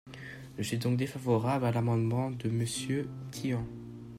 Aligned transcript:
Je 0.57 0.63
suis 0.63 0.79
donc 0.79 0.97
défavorable 0.97 1.63
à 1.63 1.71
l’amendement 1.71 2.31
de 2.31 2.49
Monsieur 2.49 3.07
Tian. 3.31 3.63